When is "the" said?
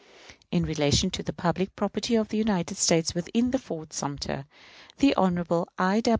1.21-1.31, 2.29-2.37, 4.97-5.13